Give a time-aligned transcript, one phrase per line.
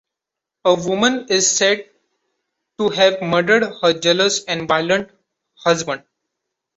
[0.65, 1.87] A woman is said
[2.79, 5.11] to have murdered her jealous and violent
[5.53, 6.01] husband.